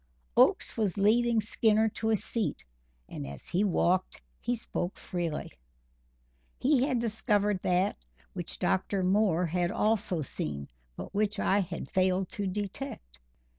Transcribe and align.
Oakes 0.35 0.75
was 0.75 0.97
leading 0.97 1.41
Skinner 1.41 1.87
to 1.89 2.09
a 2.09 2.15
seat, 2.15 2.65
and 3.07 3.27
as 3.27 3.45
he 3.45 3.63
walked, 3.63 4.19
he 4.39 4.55
spoke 4.55 4.97
freely. 4.97 5.51
He 6.57 6.83
had 6.87 6.97
discovered 6.97 7.59
that 7.61 7.97
which 8.33 8.57
Dr. 8.57 9.03
Moore 9.03 9.45
had 9.45 9.69
also 9.71 10.23
seen, 10.23 10.69
but 10.95 11.13
which 11.13 11.37
I 11.37 11.59
had 11.59 11.87
failed 11.87 12.29
to 12.29 12.47
detect. 12.47 13.19